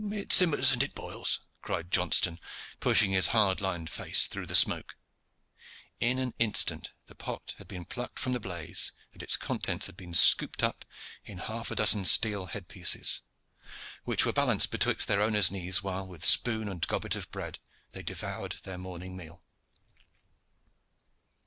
"It 0.13 0.33
simmers 0.33 0.71
and 0.71 0.81
it 0.81 0.95
boils," 0.95 1.41
cried 1.61 1.91
Johnston, 1.91 2.39
pushing 2.79 3.11
his 3.11 3.27
hard 3.27 3.61
lined 3.61 3.87
face 3.87 4.25
through 4.25 4.47
the 4.47 4.55
smoke. 4.55 4.97
In 5.99 6.17
an 6.17 6.33
instant 6.39 6.89
the 7.05 7.13
pot 7.13 7.53
had 7.59 7.67
been 7.67 7.85
plucked 7.85 8.17
from 8.17 8.33
the 8.33 8.39
blaze, 8.39 8.93
and 9.13 9.21
its 9.21 9.37
contents 9.37 9.85
had 9.85 9.95
been 9.95 10.15
scooped 10.15 10.63
up 10.63 10.85
in 11.23 11.37
half 11.37 11.69
a 11.69 11.75
dozen 11.75 12.05
steel 12.05 12.47
head 12.47 12.67
pieces, 12.67 13.21
which 14.03 14.25
were 14.25 14.33
balanced 14.33 14.71
betwixt 14.71 15.07
their 15.07 15.21
owners' 15.21 15.51
knees, 15.51 15.83
while, 15.83 16.07
with 16.07 16.25
spoon 16.25 16.67
and 16.67 16.87
gobbet 16.87 17.15
of 17.15 17.29
bread, 17.29 17.59
they 17.91 18.01
devoured 18.01 18.53
their 18.63 18.79
morning 18.79 19.15
meal. 19.15 19.43